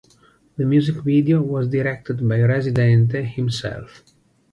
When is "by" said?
2.27-2.37